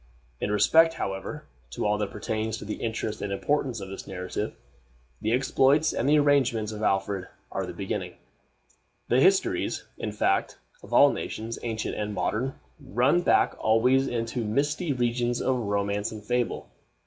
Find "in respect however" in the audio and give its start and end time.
0.39-1.45